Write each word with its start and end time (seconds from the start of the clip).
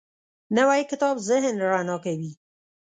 نوی 0.55 0.81
کتاب 0.91 1.15
ذهن 1.29 1.55
رڼا 1.63 1.95
کوي 2.03 2.31